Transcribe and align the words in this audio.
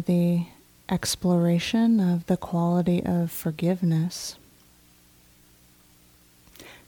the 0.00 0.46
exploration 0.88 2.00
of 2.00 2.26
the 2.26 2.36
quality 2.36 3.02
of 3.04 3.30
forgiveness. 3.30 4.36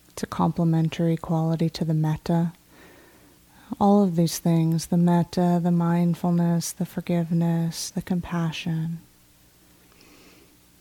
It's 0.09 0.23
a 0.23 0.27
complementary 0.27 1.17
quality 1.17 1.69
to 1.71 1.85
the 1.85 1.95
metta. 1.95 2.53
All 3.81 4.03
of 4.03 4.17
these 4.17 4.39
things 4.39 4.87
the 4.87 4.97
metta, 4.97 5.61
the 5.63 5.71
mindfulness, 5.71 6.73
the 6.73 6.87
forgiveness, 6.87 7.91
the 7.91 8.03
compassion, 8.03 9.01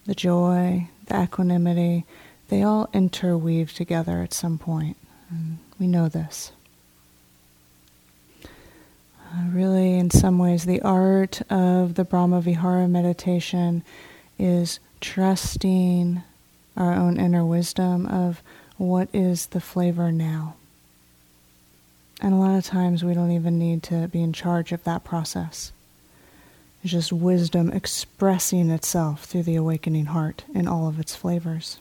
the 0.05 0.15
joy, 0.15 0.87
the 1.05 1.23
equanimity 1.23 2.05
they 2.49 2.63
all 2.63 2.89
interweave 2.93 3.73
together 3.73 4.21
at 4.21 4.33
some 4.33 4.57
point. 4.57 4.97
And 5.29 5.59
we 5.79 5.87
know 5.87 6.09
this. 6.09 6.51
Uh, 9.31 9.43
really, 9.51 9.95
in 9.99 10.09
some 10.09 10.39
ways, 10.39 10.65
the 10.65 10.81
art 10.81 11.41
of 11.51 11.93
the 11.93 12.03
Brahma 12.03 12.41
Vihara 12.41 12.87
meditation 12.87 13.83
is 14.39 14.79
trusting 15.01 16.23
our 16.75 16.93
own 16.93 17.19
inner 17.19 17.45
wisdom 17.45 18.07
of 18.07 18.41
what 18.77 19.07
is 19.13 19.47
the 19.47 19.61
flavor 19.61 20.11
now. 20.11 20.55
And 22.21 22.33
a 22.33 22.37
lot 22.37 22.57
of 22.57 22.65
times 22.65 23.03
we 23.03 23.13
don't 23.13 23.31
even 23.31 23.59
need 23.59 23.83
to 23.83 24.07
be 24.07 24.21
in 24.23 24.33
charge 24.33 24.71
of 24.71 24.83
that 24.83 25.03
process. 25.03 25.71
It's 26.81 26.91
just 26.91 27.13
wisdom 27.13 27.71
expressing 27.71 28.71
itself 28.71 29.25
through 29.25 29.43
the 29.43 29.55
awakening 29.55 30.05
heart 30.05 30.43
in 30.55 30.67
all 30.67 30.87
of 30.87 30.99
its 30.99 31.15
flavors. 31.15 31.79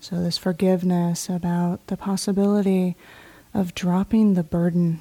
So, 0.00 0.22
this 0.22 0.38
forgiveness 0.38 1.28
about 1.28 1.86
the 1.88 1.96
possibility 1.96 2.96
of 3.54 3.74
dropping 3.74 4.34
the 4.34 4.42
burden, 4.42 5.00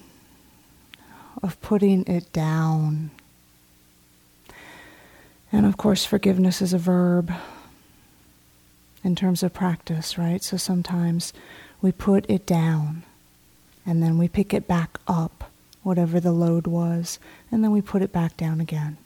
of 1.44 1.60
putting 1.62 2.06
it 2.06 2.32
down. 2.34 3.12
And 5.52 5.66
of 5.66 5.78
course, 5.78 6.06
forgiveness 6.06 6.62
is 6.62 6.74
a 6.74 6.78
verb 6.78 7.32
in 9.04 9.16
terms 9.16 9.44
of 9.44 9.54
practice, 9.54 10.18
right? 10.18 10.44
So 10.44 10.58
sometimes 10.58 11.34
we 11.82 11.92
put 11.92 12.26
it 12.30 12.46
down 12.46 13.04
and 13.86 14.04
then 14.04 14.18
we 14.18 14.28
pick 14.28 14.54
it 14.54 14.68
back 14.68 15.00
up, 15.08 15.50
whatever 15.84 16.20
the 16.20 16.34
load 16.34 16.68
was, 16.68 17.20
and 17.50 17.64
then 17.64 17.72
we 17.72 17.82
put 17.82 18.02
it 18.02 18.12
back 18.12 18.36
down 18.36 18.60
again. 18.60 18.98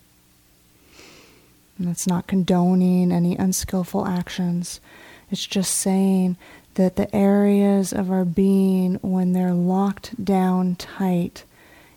And 1.78 1.88
that's 1.88 2.08
not 2.08 2.28
condoning 2.28 3.12
any 3.12 3.36
unskillful 3.36 4.08
actions. 4.08 4.82
It's 5.30 5.46
just 5.46 5.76
saying 5.76 6.38
that 6.76 6.96
the 6.96 7.14
areas 7.16 7.92
of 7.92 8.12
our 8.12 8.26
being, 8.26 8.96
when 9.02 9.34
they're 9.34 9.54
locked 9.54 10.24
down 10.24 10.76
tight, 10.76 11.44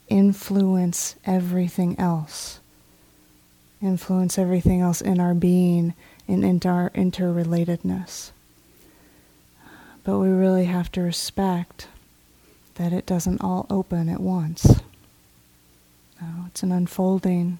influence 0.08 1.16
everything 1.25 1.98
else. 1.98 2.61
Influence 3.81 4.39
everything 4.39 4.81
else 4.81 5.00
in 5.00 5.20
our 5.20 5.34
being 5.34 5.94
and 6.27 6.44
in 6.44 6.61
our 6.64 6.91
interrelatedness. 6.91 8.31
But 10.03 10.19
we 10.19 10.28
really 10.28 10.66
have 10.66 10.91
to 10.92 11.00
respect 11.00 11.88
that 12.75 12.92
it 12.92 13.06
doesn't 13.06 13.41
all 13.41 13.66
open 13.70 14.09
at 14.09 14.20
once. 14.20 14.81
No, 16.20 16.44
it's 16.47 16.62
an 16.62 16.72
unfolding. 16.72 17.59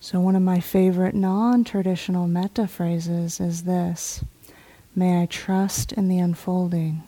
So, 0.00 0.20
one 0.20 0.36
of 0.36 0.42
my 0.42 0.60
favorite 0.60 1.14
non 1.14 1.64
traditional 1.64 2.28
metta 2.28 2.66
phrases 2.68 3.40
is 3.40 3.64
this 3.64 4.24
May 4.98 5.20
I 5.20 5.26
trust 5.26 5.92
in 5.92 6.08
the 6.08 6.18
unfolding. 6.18 7.02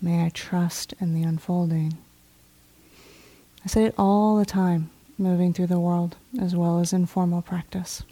May 0.00 0.24
I 0.24 0.28
trust 0.28 0.94
in 1.00 1.12
the 1.12 1.24
unfolding. 1.24 1.98
I 3.64 3.66
say 3.66 3.86
it 3.86 3.94
all 3.98 4.36
the 4.36 4.46
time, 4.46 4.90
moving 5.18 5.52
through 5.52 5.66
the 5.66 5.80
world, 5.80 6.14
as 6.40 6.54
well 6.54 6.78
as 6.78 6.92
in 6.92 7.06
formal 7.06 7.42
practice. 7.42 8.04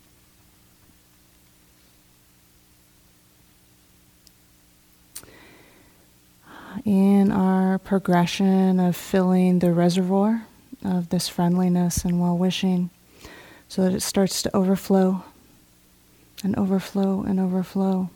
In 6.84 7.30
our 7.30 7.78
progression 7.78 8.80
of 8.80 8.96
filling 8.96 9.60
the 9.60 9.72
reservoir 9.72 10.46
of 10.84 11.10
this 11.10 11.28
friendliness 11.28 12.04
and 12.04 12.20
well 12.20 12.36
wishing, 12.36 12.90
so 13.68 13.84
that 13.84 13.94
it 13.94 14.02
starts 14.02 14.42
to 14.42 14.56
overflow 14.56 15.22
and 16.42 16.56
overflow 16.56 17.22
and 17.22 17.38
overflow. 17.38 18.10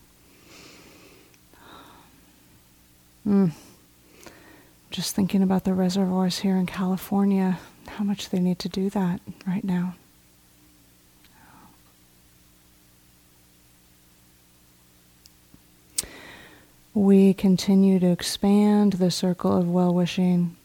Mm. 3.27 3.53
Just 4.91 5.15
thinking 5.15 5.43
about 5.43 5.65
the 5.65 5.75
reservoirs 5.75 6.39
here 6.41 6.57
in 6.57 6.67
California, 6.67 7.59
how 7.87 8.05
much 8.05 8.31
they 8.31 8.41
need 8.41 8.59
to 8.61 8.69
do 8.69 8.91
that 8.91 9.21
right 9.47 9.65
now. 9.65 9.95
We 16.93 17.35
continue 17.35 18.01
to 18.01 18.11
expand 18.11 18.95
the 18.95 19.13
circle 19.13 19.57
of 19.57 19.71
well 19.71 19.95
wishing 19.95 20.57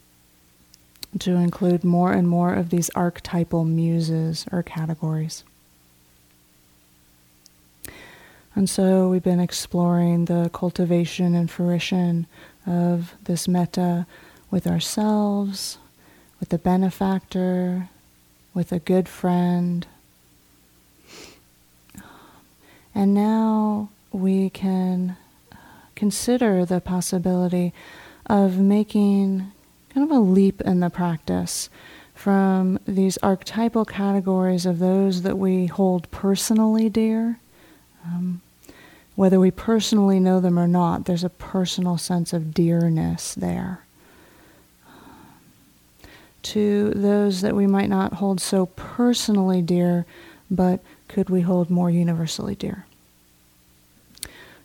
to 1.20 1.34
include 1.36 1.84
more 1.84 2.12
and 2.12 2.28
more 2.28 2.52
of 2.52 2.70
these 2.70 2.90
archetypal 2.90 3.64
muses 3.64 4.44
or 4.50 4.62
categories. 4.62 5.44
And 8.56 8.70
so 8.70 9.10
we've 9.10 9.22
been 9.22 9.38
exploring 9.38 10.24
the 10.24 10.50
cultivation 10.50 11.34
and 11.34 11.50
fruition 11.50 12.26
of 12.66 13.14
this 13.24 13.46
metta 13.46 14.06
with 14.50 14.66
ourselves, 14.66 15.76
with 16.40 16.48
the 16.48 16.56
benefactor, 16.56 17.90
with 18.54 18.72
a 18.72 18.78
good 18.78 19.10
friend. 19.10 19.86
And 22.94 23.12
now 23.12 23.90
we 24.10 24.48
can 24.48 25.18
consider 25.94 26.64
the 26.64 26.80
possibility 26.80 27.74
of 28.24 28.58
making 28.58 29.52
kind 29.92 30.10
of 30.10 30.16
a 30.16 30.20
leap 30.20 30.62
in 30.62 30.80
the 30.80 30.88
practice 30.88 31.68
from 32.14 32.78
these 32.86 33.18
archetypal 33.18 33.84
categories 33.84 34.64
of 34.64 34.78
those 34.78 35.20
that 35.20 35.36
we 35.36 35.66
hold 35.66 36.10
personally 36.10 36.88
dear. 36.88 37.38
Um, 38.02 38.40
whether 39.16 39.40
we 39.40 39.50
personally 39.50 40.20
know 40.20 40.40
them 40.40 40.58
or 40.58 40.68
not, 40.68 41.06
there's 41.06 41.24
a 41.24 41.30
personal 41.30 41.96
sense 41.96 42.32
of 42.32 42.52
dearness 42.54 43.34
there. 43.34 43.80
To 46.42 46.90
those 46.90 47.40
that 47.40 47.56
we 47.56 47.66
might 47.66 47.88
not 47.88 48.14
hold 48.14 48.40
so 48.40 48.66
personally 48.66 49.62
dear, 49.62 50.06
but 50.50 50.80
could 51.08 51.30
we 51.30 51.40
hold 51.40 51.70
more 51.70 51.90
universally 51.90 52.54
dear? 52.54 52.86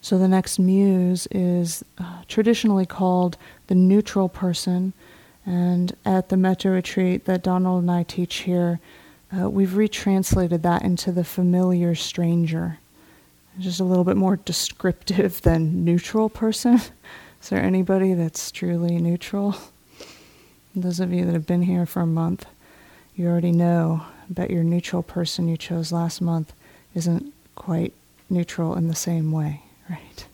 So 0.01 0.17
the 0.17 0.27
next 0.27 0.59
muse 0.59 1.27
is 1.31 1.83
uh, 1.97 2.23
traditionally 2.27 2.85
called 2.85 3.37
the 3.67 3.75
neutral 3.75 4.29
person, 4.29 4.93
and 5.45 5.95
at 6.05 6.29
the 6.29 6.37
Metta 6.37 6.69
retreat 6.69 7.25
that 7.25 7.43
Donald 7.43 7.83
and 7.83 7.91
I 7.91 8.03
teach 8.03 8.37
here, 8.39 8.79
uh, 9.35 9.49
we've 9.49 9.75
retranslated 9.75 10.61
that 10.63 10.81
into 10.81 11.11
the 11.11 11.23
familiar 11.23 11.95
stranger 11.95 12.79
just 13.59 13.79
a 13.79 13.83
little 13.83 14.03
bit 14.03 14.17
more 14.17 14.37
descriptive 14.37 15.41
than 15.41 15.83
neutral 15.83 16.29
person. 16.29 16.75
Is 17.41 17.49
there 17.49 17.61
anybody 17.61 18.13
that's 18.13 18.51
truly 18.51 18.97
neutral? 18.97 19.55
Those 20.75 20.99
of 20.99 21.11
you 21.11 21.25
that 21.25 21.33
have 21.33 21.47
been 21.47 21.63
here 21.63 21.85
for 21.85 22.01
a 22.01 22.07
month, 22.07 22.45
you 23.15 23.27
already 23.27 23.51
know 23.51 24.05
that 24.29 24.51
your 24.51 24.63
neutral 24.63 25.03
person 25.03 25.47
you 25.47 25.57
chose 25.57 25.91
last 25.91 26.21
month 26.21 26.53
isn't 26.95 27.33
quite 27.55 27.93
neutral 28.29 28.75
in 28.75 28.87
the 28.87 28.95
same 28.95 29.31
way, 29.31 29.63
right? 29.89 30.25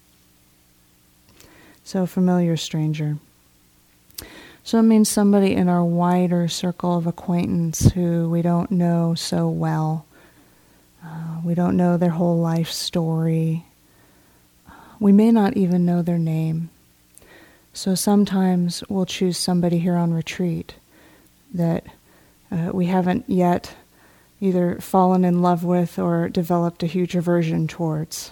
So, 1.83 2.05
familiar 2.05 2.57
stranger. 2.57 3.17
So, 4.63 4.79
it 4.79 4.83
means 4.83 5.07
somebody 5.07 5.53
in 5.53 5.69
our 5.69 5.83
wider 5.83 6.47
circle 6.47 6.97
of 6.97 7.07
acquaintance 7.07 7.91
who 7.93 8.29
we 8.29 8.41
don't 8.41 8.69
know 8.69 9.15
so 9.15 9.47
well 9.49 10.05
uh, 11.07 11.39
we 11.43 11.55
don't 11.55 11.77
know 11.77 11.97
their 11.97 12.09
whole 12.11 12.37
life 12.37 12.71
story. 12.71 13.65
We 14.99 15.11
may 15.11 15.31
not 15.31 15.55
even 15.55 15.85
know 15.85 16.01
their 16.01 16.17
name. 16.17 16.69
So 17.73 17.95
sometimes 17.95 18.83
we'll 18.89 19.05
choose 19.05 19.37
somebody 19.37 19.77
here 19.79 19.95
on 19.95 20.13
retreat 20.13 20.75
that 21.53 21.85
uh, 22.51 22.71
we 22.73 22.87
haven't 22.87 23.25
yet 23.27 23.75
either 24.41 24.79
fallen 24.79 25.23
in 25.23 25.41
love 25.41 25.63
with 25.63 25.99
or 25.99 26.29
developed 26.29 26.83
a 26.83 26.87
huge 26.87 27.15
aversion 27.15 27.67
towards. 27.67 28.31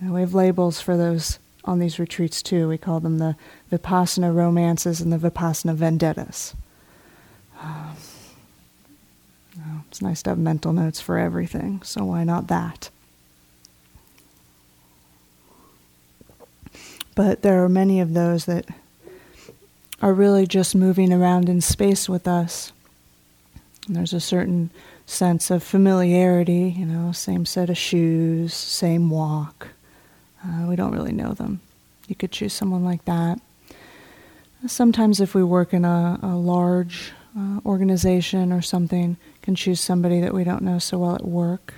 we 0.00 0.20
have 0.20 0.34
labels 0.34 0.80
for 0.80 0.96
those 0.96 1.38
on 1.64 1.78
these 1.78 1.98
retreats 1.98 2.42
too. 2.42 2.68
We 2.68 2.78
call 2.78 3.00
them 3.00 3.18
the 3.18 3.36
Vipassana 3.70 4.34
romances 4.34 5.00
and 5.00 5.12
the 5.12 5.18
Vipassana 5.18 5.74
vendettas. 5.74 6.54
Um, 7.60 7.96
it's 9.92 10.00
nice 10.00 10.22
to 10.22 10.30
have 10.30 10.38
mental 10.38 10.72
notes 10.72 11.02
for 11.02 11.18
everything, 11.18 11.82
so 11.82 12.02
why 12.06 12.24
not 12.24 12.46
that? 12.46 12.88
But 17.14 17.42
there 17.42 17.62
are 17.62 17.68
many 17.68 18.00
of 18.00 18.14
those 18.14 18.46
that 18.46 18.64
are 20.00 20.14
really 20.14 20.46
just 20.46 20.74
moving 20.74 21.12
around 21.12 21.50
in 21.50 21.60
space 21.60 22.08
with 22.08 22.26
us. 22.26 22.72
And 23.86 23.94
there's 23.94 24.14
a 24.14 24.20
certain 24.20 24.70
sense 25.04 25.50
of 25.50 25.62
familiarity, 25.62 26.74
you 26.74 26.86
know, 26.86 27.12
same 27.12 27.44
set 27.44 27.68
of 27.68 27.76
shoes, 27.76 28.54
same 28.54 29.10
walk. 29.10 29.68
Uh, 30.42 30.68
we 30.70 30.74
don't 30.74 30.94
really 30.94 31.12
know 31.12 31.34
them. 31.34 31.60
You 32.08 32.14
could 32.14 32.32
choose 32.32 32.54
someone 32.54 32.82
like 32.82 33.04
that. 33.04 33.42
Sometimes, 34.66 35.20
if 35.20 35.34
we 35.34 35.44
work 35.44 35.74
in 35.74 35.84
a, 35.84 36.18
a 36.22 36.34
large 36.34 37.12
uh, 37.38 37.60
organization 37.64 38.52
or 38.52 38.62
something, 38.62 39.16
can 39.42 39.54
choose 39.54 39.80
somebody 39.80 40.20
that 40.20 40.34
we 40.34 40.44
don't 40.44 40.62
know 40.62 40.78
so 40.78 40.98
well 40.98 41.14
at 41.14 41.24
work. 41.24 41.74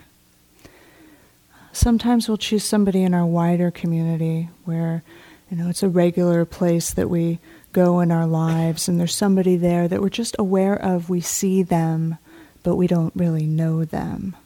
Sometimes 1.73 2.29
we'll 2.29 2.37
choose 2.37 2.65
somebody 2.65 3.03
in 3.03 3.15
our 3.15 3.27
wider 3.27 3.71
community 3.71 4.49
where, 4.65 5.03
you 5.51 5.57
know, 5.57 5.69
it's 5.69 5.83
a 5.83 5.89
regular 5.89 6.45
place 6.45 6.93
that 6.93 7.11
we 7.11 7.39
go 7.73 8.01
in 8.01 8.13
our 8.13 8.27
lives, 8.27 8.89
and 8.89 9.01
there's 9.01 9.15
somebody 9.15 9.57
there 9.57 9.89
that 9.89 10.01
we're 10.01 10.09
just 10.09 10.37
aware 10.39 10.77
of. 10.81 11.11
We 11.11 11.21
see 11.21 11.63
them, 11.63 12.19
but 12.63 12.77
we 12.77 12.87
don't 12.87 13.13
really 13.17 13.47
know 13.47 13.85
them. 13.85 14.37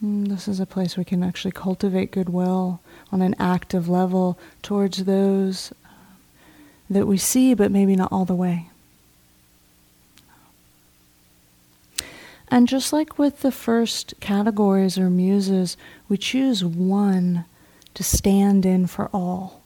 And 0.00 0.26
mm, 0.26 0.30
this 0.30 0.48
is 0.48 0.60
a 0.60 0.66
place 0.66 0.96
we 0.96 1.04
can 1.04 1.22
actually 1.22 1.52
cultivate 1.52 2.10
goodwill 2.10 2.80
on 3.12 3.22
an 3.22 3.34
active 3.38 3.88
level 3.88 4.38
towards 4.62 5.04
those 5.04 5.72
that 6.90 7.06
we 7.06 7.16
see, 7.16 7.54
but 7.54 7.70
maybe 7.70 7.96
not 7.96 8.12
all 8.12 8.24
the 8.24 8.34
way. 8.34 8.68
And 12.54 12.68
just 12.68 12.92
like 12.92 13.18
with 13.18 13.40
the 13.40 13.50
first 13.50 14.14
categories 14.20 14.96
or 14.96 15.10
muses, 15.10 15.76
we 16.08 16.16
choose 16.16 16.64
one 16.64 17.46
to 17.94 18.04
stand 18.04 18.64
in 18.64 18.86
for 18.86 19.10
all. 19.12 19.60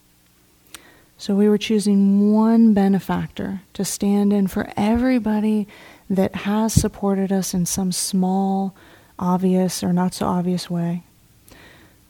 So 1.18 1.34
we 1.34 1.50
were 1.50 1.58
choosing 1.58 2.32
one 2.32 2.72
benefactor 2.72 3.60
to 3.74 3.84
stand 3.84 4.32
in 4.32 4.46
for 4.46 4.72
everybody 4.74 5.68
that 6.08 6.34
has 6.34 6.72
supported 6.72 7.30
us 7.30 7.52
in 7.52 7.66
some 7.66 7.92
small, 7.92 8.74
obvious, 9.18 9.84
or 9.84 9.92
not 9.92 10.14
so 10.14 10.24
obvious 10.24 10.70
way. 10.70 11.02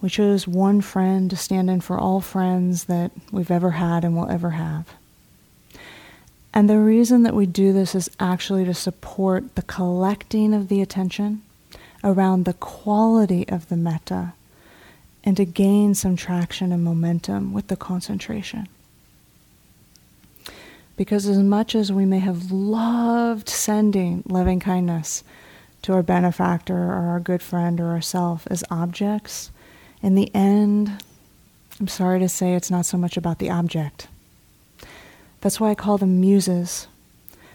We 0.00 0.08
chose 0.08 0.46
one 0.46 0.80
friend 0.80 1.28
to 1.30 1.36
stand 1.36 1.70
in 1.70 1.80
for 1.80 1.98
all 1.98 2.20
friends 2.20 2.84
that 2.84 3.10
we've 3.32 3.50
ever 3.50 3.72
had 3.72 4.04
and 4.04 4.16
will 4.16 4.30
ever 4.30 4.50
have. 4.50 4.94
And 6.58 6.68
the 6.68 6.80
reason 6.80 7.22
that 7.22 7.36
we 7.36 7.46
do 7.46 7.72
this 7.72 7.94
is 7.94 8.10
actually 8.18 8.64
to 8.64 8.74
support 8.74 9.54
the 9.54 9.62
collecting 9.62 10.52
of 10.52 10.66
the 10.66 10.82
attention 10.82 11.42
around 12.02 12.46
the 12.46 12.52
quality 12.52 13.48
of 13.48 13.68
the 13.68 13.76
metta 13.76 14.32
and 15.22 15.36
to 15.36 15.44
gain 15.44 15.94
some 15.94 16.16
traction 16.16 16.72
and 16.72 16.82
momentum 16.82 17.52
with 17.52 17.68
the 17.68 17.76
concentration. 17.76 18.66
Because 20.96 21.28
as 21.28 21.38
much 21.38 21.76
as 21.76 21.92
we 21.92 22.04
may 22.04 22.18
have 22.18 22.50
loved 22.50 23.48
sending 23.48 24.24
loving 24.26 24.58
kindness 24.58 25.22
to 25.82 25.92
our 25.92 26.02
benefactor 26.02 26.76
or 26.76 27.06
our 27.06 27.20
good 27.20 27.40
friend 27.40 27.78
or 27.80 27.90
ourself 27.90 28.48
as 28.50 28.64
objects, 28.68 29.52
in 30.02 30.16
the 30.16 30.28
end, 30.34 31.04
I'm 31.78 31.86
sorry 31.86 32.18
to 32.18 32.28
say 32.28 32.54
it's 32.54 32.68
not 32.68 32.84
so 32.84 32.98
much 32.98 33.16
about 33.16 33.38
the 33.38 33.48
object. 33.48 34.08
That's 35.40 35.60
why 35.60 35.70
I 35.70 35.74
call 35.74 35.98
them 35.98 36.20
muses. 36.20 36.88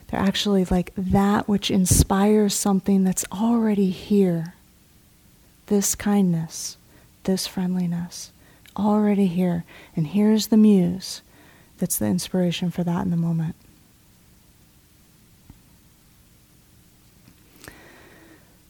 They're 0.07 0.19
actually 0.19 0.65
like 0.65 0.93
that 0.95 1.47
which 1.47 1.71
inspires 1.71 2.53
something 2.53 3.03
that's 3.03 3.25
already 3.31 3.89
here. 3.89 4.53
This 5.67 5.95
kindness, 5.95 6.77
this 7.23 7.47
friendliness, 7.47 8.31
already 8.77 9.27
here. 9.27 9.65
And 9.95 10.07
here's 10.07 10.47
the 10.47 10.57
muse 10.57 11.21
that's 11.79 11.97
the 11.97 12.05
inspiration 12.05 12.69
for 12.69 12.83
that 12.83 13.03
in 13.03 13.11
the 13.11 13.17
moment. 13.17 13.55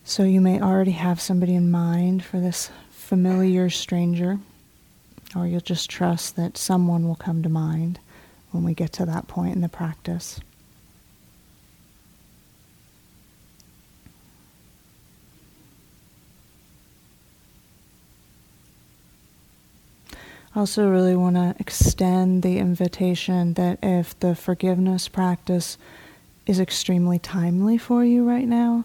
So 0.04 0.22
you 0.22 0.40
may 0.40 0.60
already 0.60 0.92
have 0.92 1.20
somebody 1.20 1.54
in 1.54 1.70
mind 1.70 2.24
for 2.24 2.40
this 2.40 2.70
familiar 2.90 3.70
stranger, 3.70 4.38
or 5.34 5.46
you'll 5.46 5.60
just 5.60 5.88
trust 5.88 6.36
that 6.36 6.58
someone 6.58 7.06
will 7.06 7.14
come 7.14 7.42
to 7.42 7.48
mind 7.48 7.98
when 8.54 8.62
we 8.64 8.72
get 8.72 8.92
to 8.92 9.04
that 9.04 9.26
point 9.26 9.54
in 9.54 9.60
the 9.60 9.68
practice. 9.68 10.40
I 20.54 20.60
also 20.60 20.88
really 20.88 21.16
want 21.16 21.34
to 21.34 21.56
extend 21.58 22.44
the 22.44 22.58
invitation 22.58 23.54
that 23.54 23.80
if 23.82 24.16
the 24.20 24.36
forgiveness 24.36 25.08
practice 25.08 25.76
is 26.46 26.60
extremely 26.60 27.18
timely 27.18 27.76
for 27.76 28.04
you 28.04 28.26
right 28.28 28.46
now, 28.46 28.84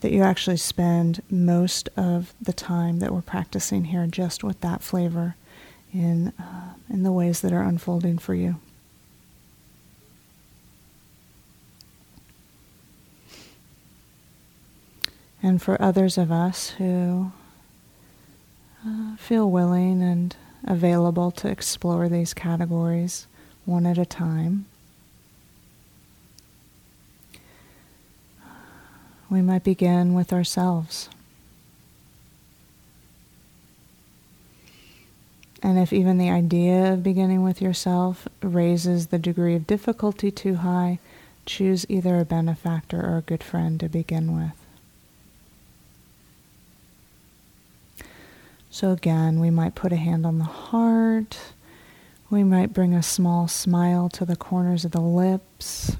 that 0.00 0.10
you 0.10 0.22
actually 0.22 0.56
spend 0.56 1.22
most 1.30 1.88
of 1.96 2.34
the 2.42 2.52
time 2.52 2.98
that 2.98 3.14
we're 3.14 3.22
practicing 3.22 3.84
here 3.84 4.06
just 4.08 4.42
with 4.42 4.60
that 4.62 4.82
flavor 4.82 5.36
in, 5.92 6.32
uh, 6.40 6.74
in 6.90 7.04
the 7.04 7.12
ways 7.12 7.40
that 7.40 7.52
are 7.52 7.62
unfolding 7.62 8.18
for 8.18 8.34
you. 8.34 8.56
And 15.46 15.62
for 15.62 15.80
others 15.80 16.18
of 16.18 16.32
us 16.32 16.70
who 16.70 17.30
uh, 18.84 19.14
feel 19.16 19.48
willing 19.48 20.02
and 20.02 20.34
available 20.64 21.30
to 21.30 21.46
explore 21.46 22.08
these 22.08 22.34
categories 22.34 23.28
one 23.64 23.86
at 23.86 23.96
a 23.96 24.04
time, 24.04 24.66
we 29.30 29.40
might 29.40 29.62
begin 29.62 30.14
with 30.14 30.32
ourselves. 30.32 31.08
And 35.62 35.78
if 35.78 35.92
even 35.92 36.18
the 36.18 36.30
idea 36.30 36.92
of 36.92 37.04
beginning 37.04 37.44
with 37.44 37.62
yourself 37.62 38.26
raises 38.42 39.06
the 39.06 39.18
degree 39.20 39.54
of 39.54 39.68
difficulty 39.68 40.32
too 40.32 40.56
high, 40.56 40.98
choose 41.44 41.86
either 41.88 42.18
a 42.18 42.24
benefactor 42.24 43.00
or 43.00 43.18
a 43.18 43.22
good 43.22 43.44
friend 43.44 43.78
to 43.78 43.88
begin 43.88 44.34
with. 44.34 44.65
So 48.76 48.90
again, 48.90 49.40
we 49.40 49.48
might 49.48 49.74
put 49.74 49.94
a 49.94 49.96
hand 49.96 50.26
on 50.26 50.36
the 50.36 50.44
heart. 50.44 51.38
We 52.28 52.44
might 52.44 52.74
bring 52.74 52.92
a 52.92 53.02
small 53.02 53.48
smile 53.48 54.10
to 54.10 54.26
the 54.26 54.36
corners 54.36 54.84
of 54.84 54.90
the 54.90 55.00
lips. 55.00 55.96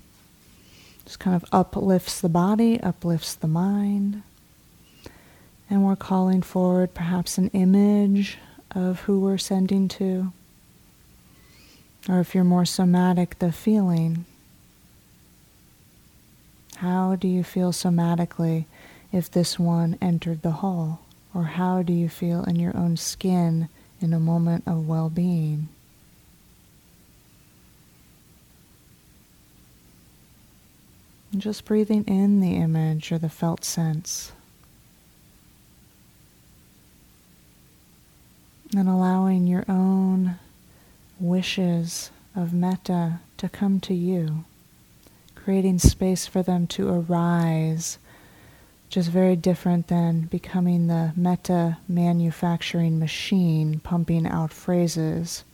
Just 1.07 1.19
kind 1.19 1.35
of 1.35 1.49
uplifts 1.53 2.21
the 2.21 2.29
body, 2.29 2.79
uplifts 2.79 3.33
the 3.35 3.47
mind. 3.47 4.23
And 5.71 5.87
we're 5.87 5.97
calling 5.97 6.43
forward 6.43 6.93
perhaps 6.93 7.39
an 7.39 7.49
image 7.55 8.37
of 8.73 9.01
who 9.01 9.21
we're 9.21 9.39
sending 9.39 9.89
to. 9.89 10.35
Or 12.11 12.21
if 12.21 12.35
you're 12.35 12.45
more 12.45 12.67
somatic, 12.67 13.39
the 13.39 13.53
feeling. 13.53 14.27
How 16.77 17.17
do 17.17 17.27
you 17.27 17.43
feel 17.43 17.73
somatically 17.73 18.67
if 19.13 19.31
this 19.31 19.59
one 19.59 19.97
entered 20.03 20.43
the 20.43 20.51
hall? 20.51 21.06
Or 21.37 21.43
how 21.43 21.83
do 21.83 21.93
you 21.93 22.09
feel 22.09 22.45
in 22.45 22.57
your 22.57 22.75
own 22.75 22.97
skin 22.97 23.69
in 24.01 24.15
a 24.15 24.19
moment 24.19 24.65
of 24.67 24.89
well 24.89 25.11
being? 25.11 25.69
Just 31.37 31.67
breathing 31.67 32.05
in 32.05 32.41
the 32.41 32.57
image 32.57 33.13
or 33.13 33.19
the 33.19 33.29
felt 33.29 33.67
sense. 33.67 34.33
And 38.75 38.89
allowing 38.89 39.47
your 39.47 39.67
own 39.69 40.39
wishes 41.21 42.11
of 42.35 42.55
metta 42.55 43.21
to 43.37 43.51
come 43.51 43.79
to 43.81 43.93
you, 43.93 44.47
creating 45.35 45.81
space 45.81 46.27
for 46.27 46.43
them 46.43 46.67
to 46.69 46.89
arise, 46.89 47.99
is 48.95 49.09
very 49.09 49.37
different 49.37 49.89
than 49.89 50.23
becoming 50.27 50.87
the 50.87 51.13
metta 51.17 51.79
manufacturing 51.89 52.99
machine 52.99 53.81
pumping 53.81 54.27
out 54.27 54.53
phrases 54.53 55.45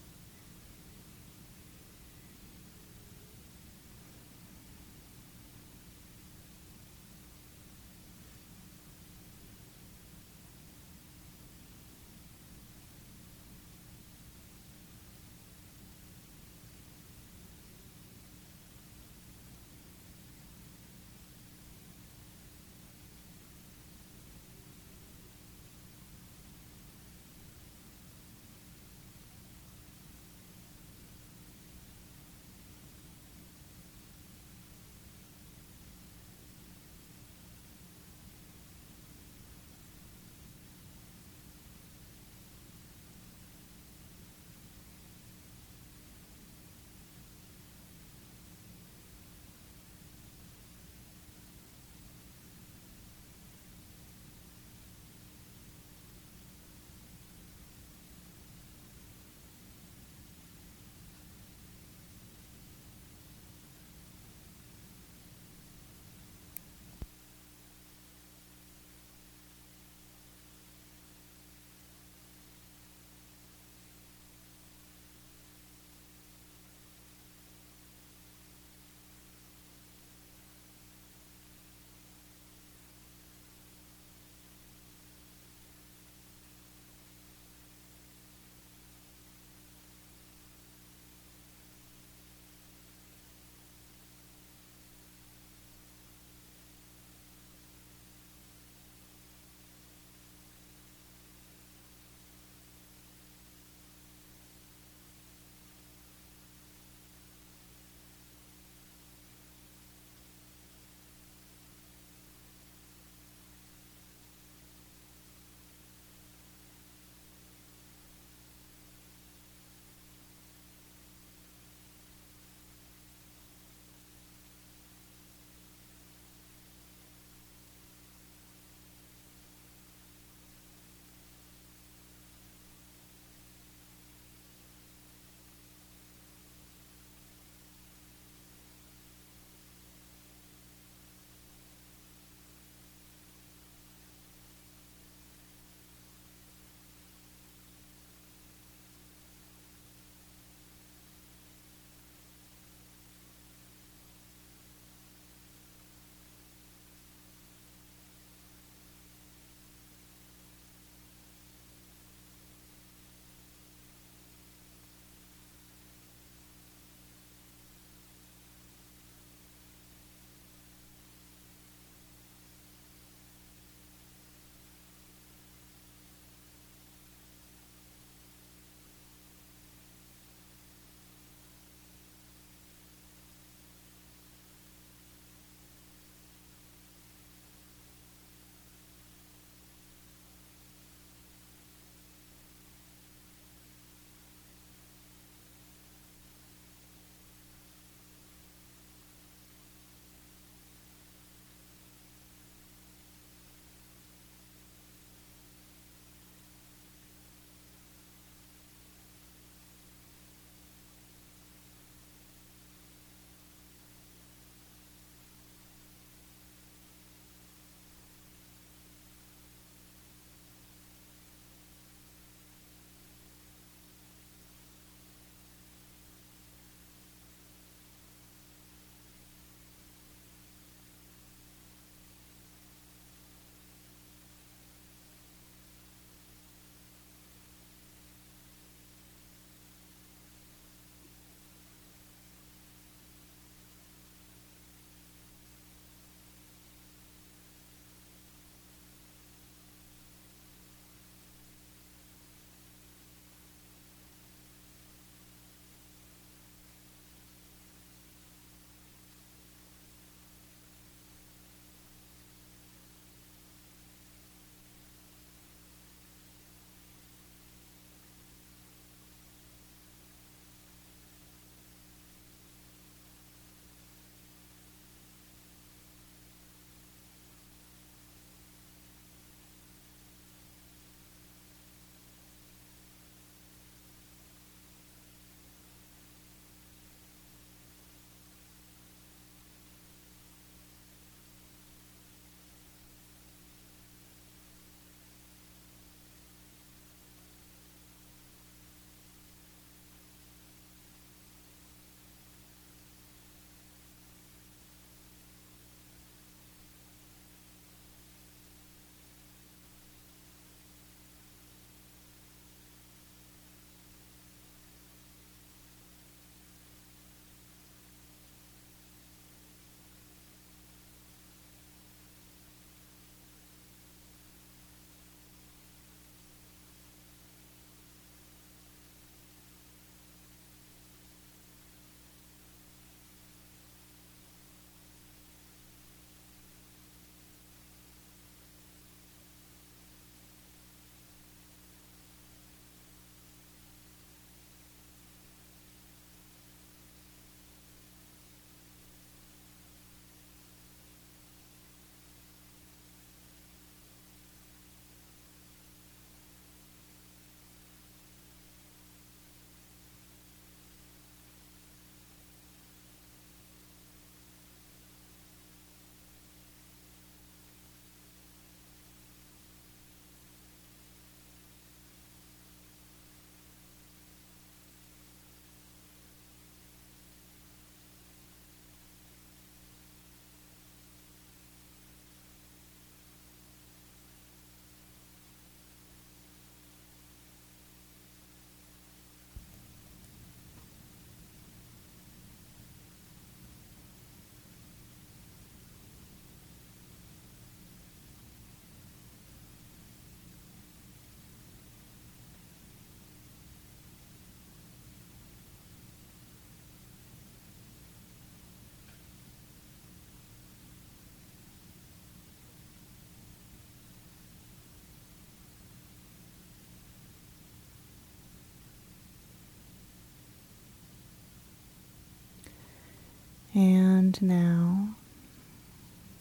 And 423.54 424.20
now, 424.22 424.94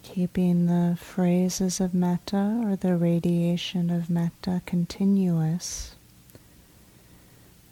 keeping 0.03 0.65
the 0.65 0.97
phrases 0.99 1.79
of 1.79 1.93
metta 1.93 2.61
or 2.65 2.75
the 2.75 2.97
radiation 2.97 3.89
of 3.89 4.09
metta 4.09 4.61
continuous, 4.65 5.95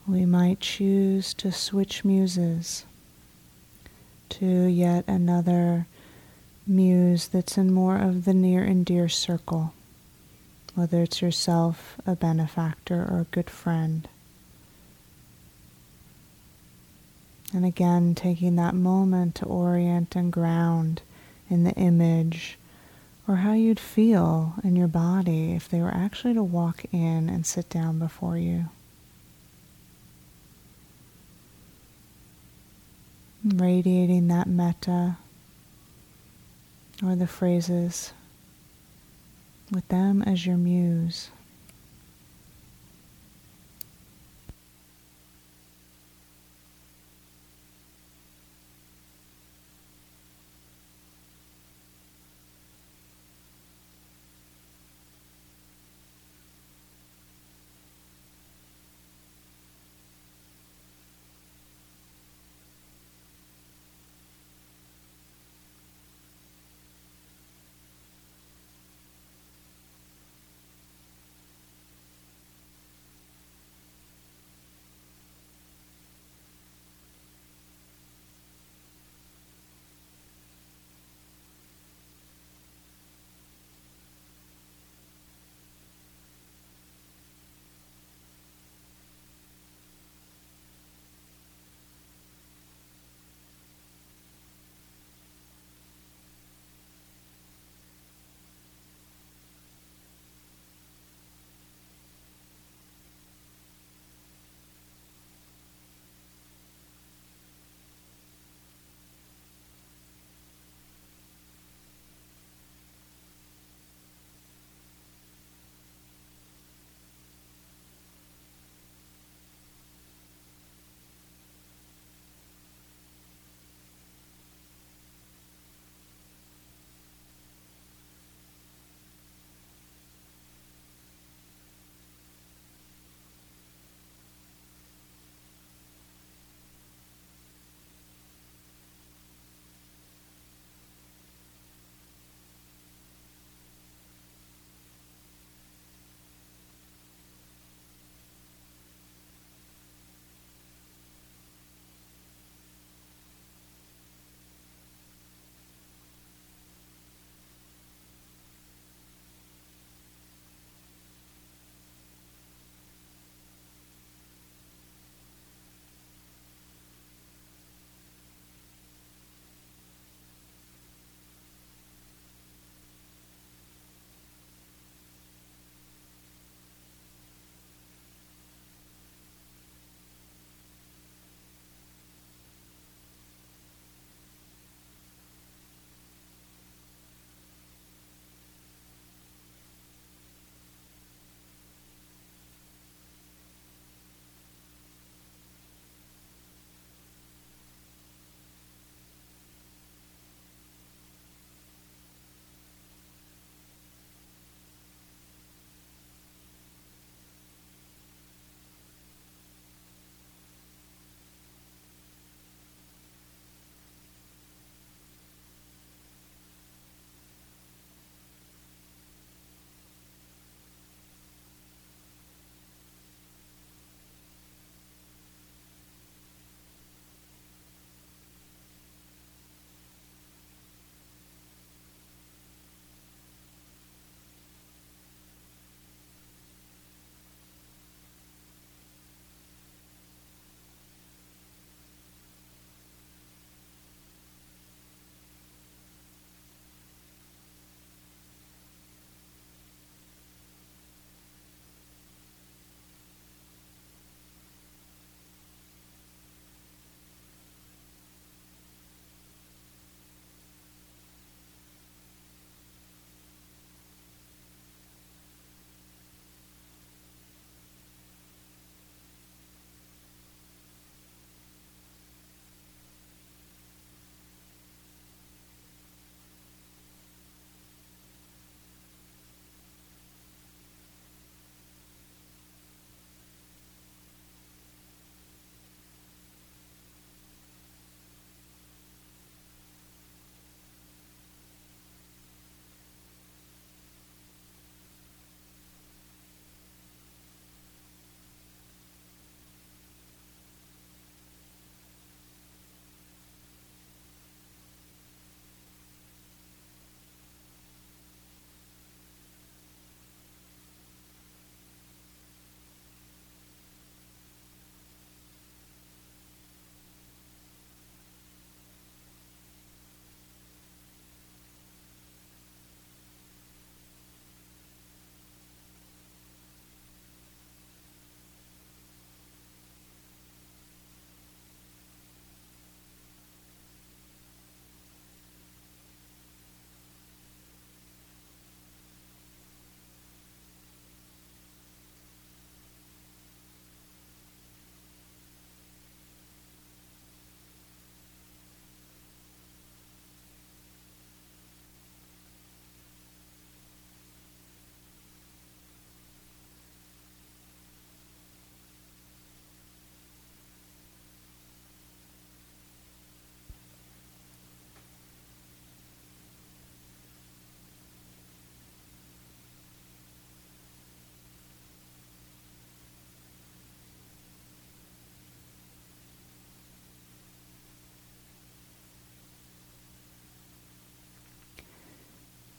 we 0.08 0.26
might 0.26 0.62
choose 0.62 1.34
to 1.36 1.52
switch 1.52 2.06
muses 2.06 2.86
to 4.30 4.46
yet 4.46 5.04
another 5.08 5.88
muse 6.66 7.28
that's 7.28 7.58
in 7.58 7.74
more 7.74 7.98
of 7.98 8.24
the 8.24 8.34
near 8.34 8.64
and 8.64 8.86
dear 8.86 9.10
circle, 9.10 9.74
whether 10.76 11.04
it's 11.04 11.22
yourself, 11.22 11.98
a 12.06 12.16
benefactor, 12.16 13.02
or 13.02 13.22
a 13.22 13.36
good 13.36 13.50
friend. 13.50 14.08
And 17.54 17.66
again, 17.66 18.14
taking 18.14 18.56
that 18.58 18.76
moment 18.76 19.36
to 19.36 19.46
orient 19.46 20.16
and 20.16 20.32
ground 20.32 21.02
in 21.50 21.64
the 21.64 21.72
image 21.72 22.58
or 23.28 23.38
how 23.38 23.54
you'd 23.54 23.80
feel 23.80 24.56
in 24.64 24.76
your 24.76 24.88
body 24.88 25.54
if 25.54 25.70
they 25.70 25.82
were 25.82 25.94
actually 25.94 26.34
to 26.34 26.44
walk 26.44 26.84
in 26.92 27.30
and 27.30 27.46
sit 27.46 27.70
down 27.70 28.00
before 28.00 28.38
you. 28.38 28.66
Radiating 33.44 34.28
that 34.28 34.48
metta 34.48 35.18
or 37.04 37.16
the 37.16 37.28
phrases 37.28 38.14
with 39.72 39.88
them 39.88 40.22
as 40.24 40.46
your 40.46 40.58
muse. 40.58 41.30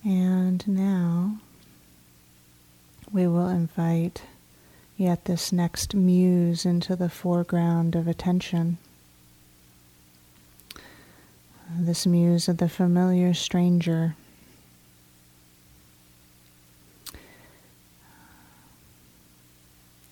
And 0.04 0.66
now 0.66 1.38
we 3.12 3.26
will 3.26 3.48
invite 3.48 4.22
yet 4.96 5.24
this 5.24 5.52
next 5.52 5.94
muse 5.94 6.64
into 6.64 6.96
the 6.96 7.08
foreground 7.08 7.94
of 7.94 8.08
attention. 8.08 8.78
This 11.78 12.06
muse 12.06 12.48
of 12.48 12.58
the 12.58 12.68
familiar 12.68 13.34
stranger. 13.34 14.16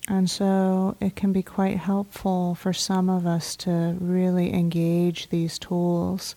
And 0.07 0.29
so 0.29 0.95
it 0.99 1.15
can 1.15 1.31
be 1.31 1.43
quite 1.43 1.77
helpful 1.77 2.55
for 2.55 2.73
some 2.73 3.09
of 3.09 3.27
us 3.27 3.55
to 3.57 3.95
really 3.99 4.53
engage 4.53 5.29
these 5.29 5.59
tools 5.59 6.35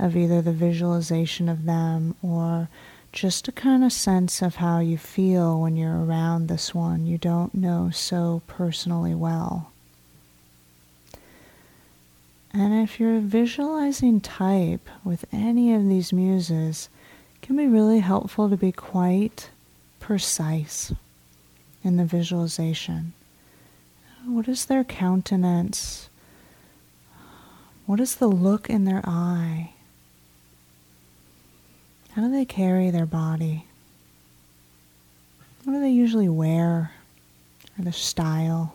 of 0.00 0.16
either 0.16 0.40
the 0.40 0.52
visualization 0.52 1.48
of 1.48 1.64
them 1.64 2.14
or 2.22 2.68
just 3.12 3.48
a 3.48 3.52
kind 3.52 3.84
of 3.84 3.92
sense 3.92 4.40
of 4.40 4.56
how 4.56 4.78
you 4.78 4.96
feel 4.96 5.60
when 5.60 5.76
you're 5.76 6.04
around 6.04 6.46
this 6.46 6.74
one 6.74 7.06
you 7.06 7.18
don't 7.18 7.54
know 7.54 7.90
so 7.92 8.40
personally 8.46 9.14
well. 9.14 9.70
And 12.52 12.82
if 12.82 12.98
you're 12.98 13.16
a 13.16 13.20
visualizing 13.20 14.20
type 14.20 14.88
with 15.04 15.24
any 15.32 15.72
of 15.72 15.88
these 15.88 16.12
muses, 16.12 16.88
it 17.36 17.46
can 17.46 17.56
be 17.56 17.66
really 17.66 18.00
helpful 18.00 18.48
to 18.48 18.56
be 18.56 18.72
quite 18.72 19.50
precise 20.00 20.92
in 21.84 21.96
the 21.96 22.04
visualization. 22.04 23.12
What 24.26 24.48
is 24.48 24.64
their 24.64 24.84
countenance? 24.84 26.08
What 27.86 28.00
is 28.00 28.16
the 28.16 28.28
look 28.28 28.68
in 28.68 28.84
their 28.84 29.02
eye? 29.04 29.72
How 32.14 32.22
do 32.22 32.30
they 32.32 32.44
carry 32.44 32.90
their 32.90 33.06
body? 33.06 33.66
What 35.64 35.74
do 35.74 35.80
they 35.80 35.90
usually 35.90 36.28
wear? 36.28 36.92
Or 37.78 37.84
their 37.84 37.92
style? 37.92 38.74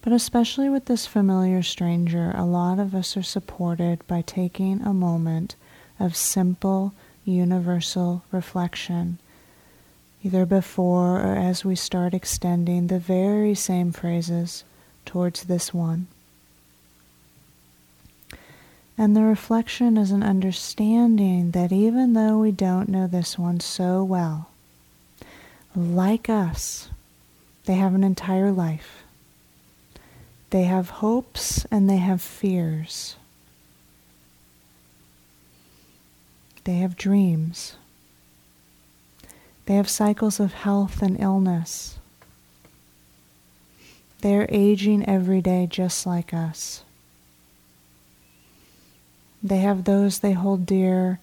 But 0.00 0.12
especially 0.12 0.68
with 0.68 0.86
this 0.86 1.06
familiar 1.06 1.62
stranger, 1.62 2.32
a 2.34 2.44
lot 2.44 2.78
of 2.78 2.94
us 2.94 3.16
are 3.16 3.22
supported 3.22 4.06
by 4.06 4.22
taking 4.22 4.80
a 4.80 4.94
moment 4.94 5.56
of 6.00 6.16
simple 6.16 6.92
universal 7.24 8.22
reflection, 8.30 9.18
either 10.22 10.44
before 10.46 11.20
or 11.20 11.36
as 11.36 11.64
we 11.64 11.74
start 11.74 12.14
extending 12.14 12.86
the 12.86 12.98
very 12.98 13.54
same 13.54 13.92
phrases 13.92 14.64
towards 15.04 15.44
this 15.44 15.72
one. 15.72 16.06
And 18.96 19.16
the 19.16 19.22
reflection 19.22 19.96
is 19.96 20.12
an 20.12 20.22
understanding 20.22 21.50
that 21.50 21.72
even 21.72 22.12
though 22.12 22.38
we 22.38 22.52
don't 22.52 22.88
know 22.88 23.06
this 23.06 23.38
one 23.38 23.60
so 23.60 24.04
well, 24.04 24.50
like 25.74 26.28
us, 26.28 26.88
they 27.64 27.74
have 27.74 27.94
an 27.94 28.04
entire 28.04 28.52
life. 28.52 29.02
They 30.50 30.64
have 30.64 30.90
hopes 30.90 31.64
and 31.70 31.90
they 31.90 31.96
have 31.96 32.22
fears. 32.22 33.16
They 36.62 36.76
have 36.76 36.96
dreams. 36.96 37.76
They 39.66 39.74
have 39.74 39.88
cycles 39.88 40.38
of 40.38 40.52
health 40.52 41.02
and 41.02 41.18
illness. 41.20 41.98
They 44.20 44.36
are 44.36 44.46
aging 44.48 45.06
every 45.06 45.40
day 45.40 45.66
just 45.68 46.06
like 46.06 46.32
us. 46.32 46.84
They 49.44 49.58
have 49.58 49.84
those 49.84 50.18
they 50.18 50.32
hold 50.32 50.66
dear 50.66 51.20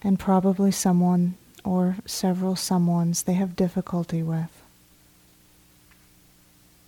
and 0.00 0.18
probably 0.18 0.70
someone 0.70 1.34
or 1.64 1.96
several 2.06 2.54
someones 2.54 3.24
they 3.24 3.34
have 3.34 3.54
difficulty 3.54 4.22
with. 4.22 4.62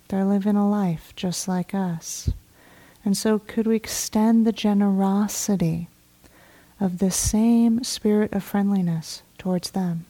They're 0.07 0.25
living 0.25 0.55
a 0.55 0.67
life 0.67 1.13
just 1.15 1.47
like 1.47 1.75
us. 1.75 2.31
And 3.03 3.15
so, 3.15 3.37
could 3.37 3.67
we 3.67 3.75
extend 3.75 4.47
the 4.47 4.51
generosity 4.51 5.89
of 6.79 6.99
this 6.99 7.15
same 7.15 7.83
spirit 7.83 8.33
of 8.33 8.43
friendliness 8.43 9.23
towards 9.37 9.71
them. 9.71 10.05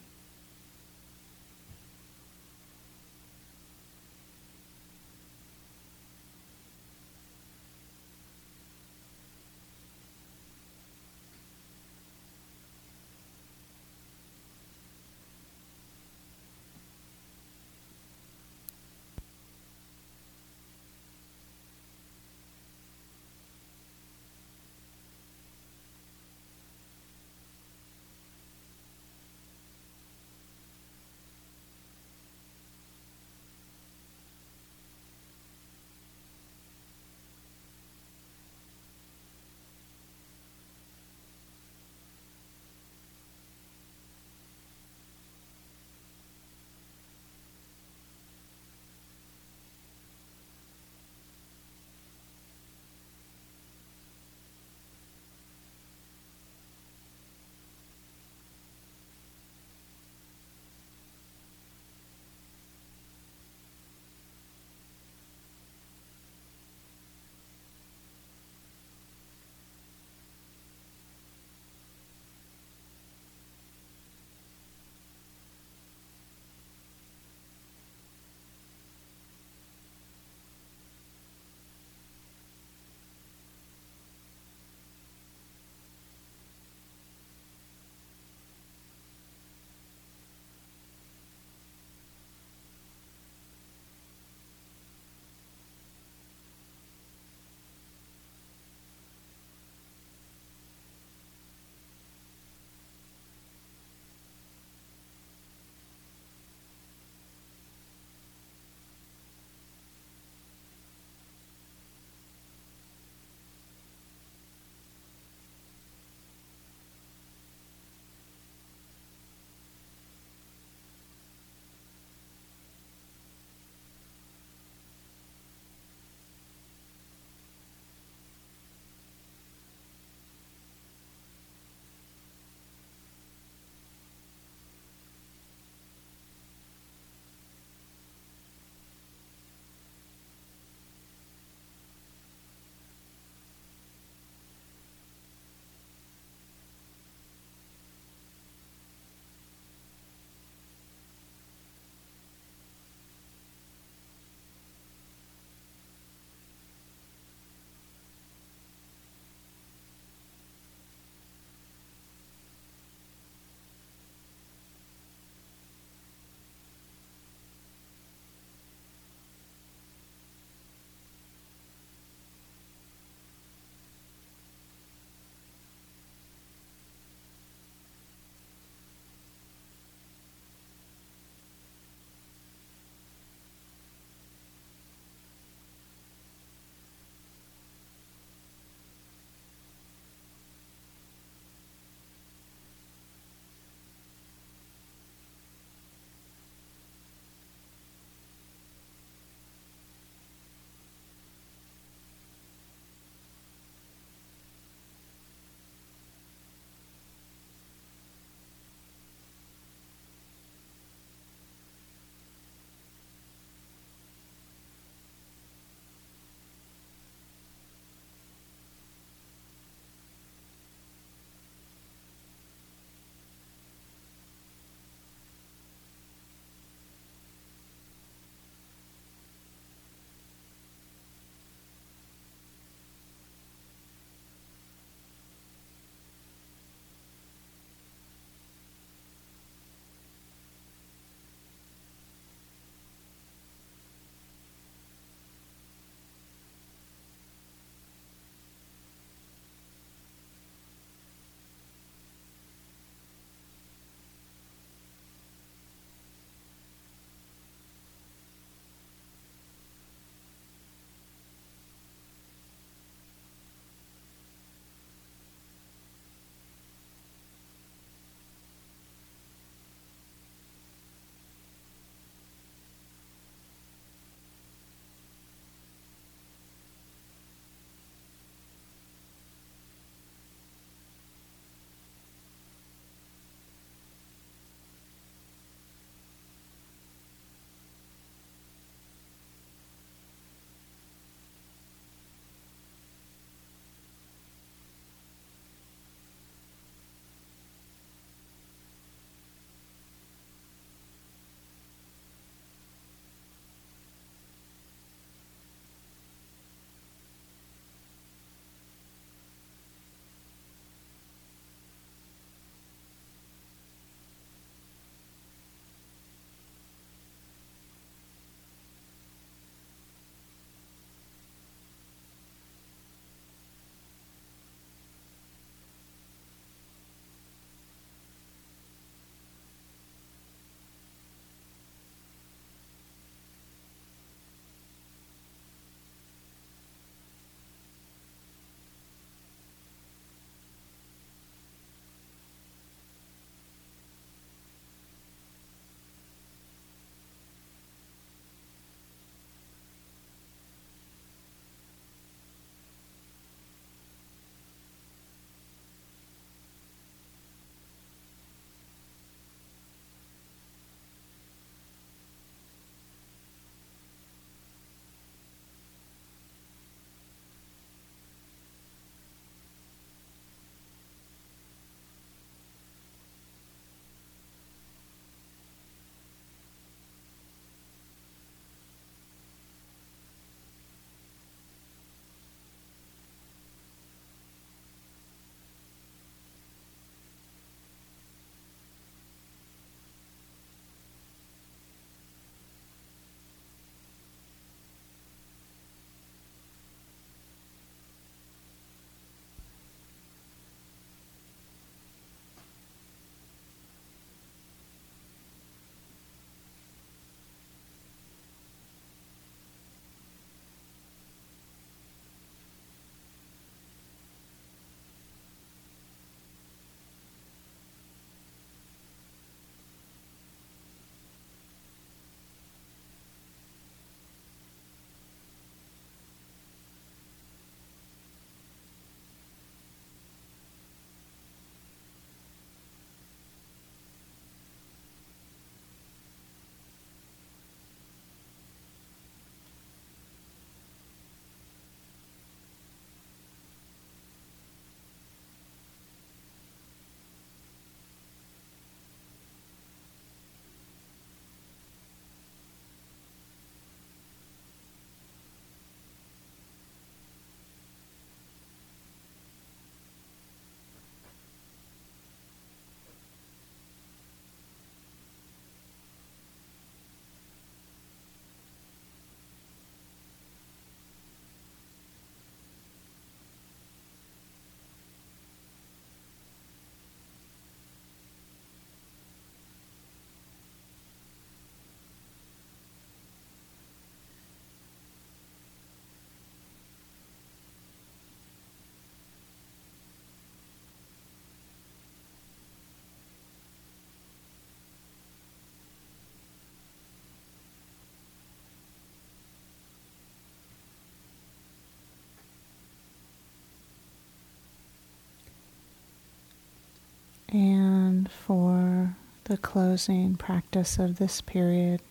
The 509.25 509.38
closing 509.38 510.15
practice 510.15 510.77
of 510.77 510.97
this 510.97 511.19
period, 511.21 511.81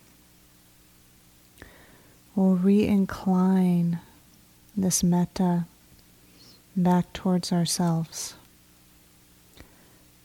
we'll 2.34 2.56
re 2.56 2.86
incline 2.86 4.00
this 4.76 5.02
metta 5.02 5.66
back 6.76 7.12
towards 7.12 7.52
ourselves. 7.52 8.34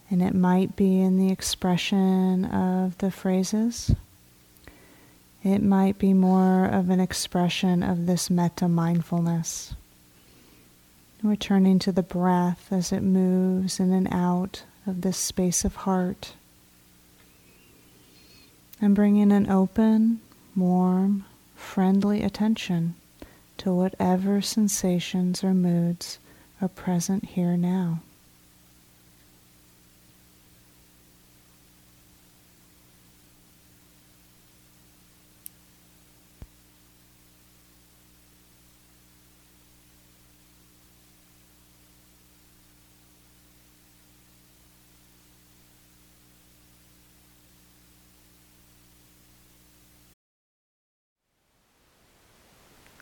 And 0.10 0.24
it 0.24 0.34
might 0.34 0.76
be 0.76 1.00
in 1.00 1.18
the 1.18 1.32
expression 1.32 2.46
of 2.46 2.98
the 2.98 3.12
phrases. 3.12 3.94
It 5.44 5.62
might 5.62 6.00
be 6.00 6.14
more 6.14 6.66
of 6.66 6.90
an 6.90 7.00
expression 7.00 7.84
of 7.84 8.06
this 8.06 8.30
metta 8.30 8.68
mindfulness. 8.68 9.76
Returning 11.22 11.80
to 11.80 11.92
the 11.92 12.04
breath 12.04 12.68
as 12.72 12.92
it 12.92 13.02
moves 13.02 13.80
in 13.80 13.92
and 13.92 14.08
out 14.12 14.64
of 14.88 15.02
this 15.02 15.18
space 15.18 15.64
of 15.64 15.76
heart. 15.76 16.34
And 18.82 18.96
bring 18.96 19.18
in 19.18 19.32
an 19.32 19.50
open, 19.50 20.22
warm, 20.56 21.26
friendly 21.56 22.24
attention 22.24 22.96
to 23.58 23.74
whatever 23.74 24.42
sensations 24.42 25.44
or 25.44 25.54
moods 25.54 26.18
are 26.62 26.70
present 26.70 27.26
here 27.26 27.58
now. 27.58 28.02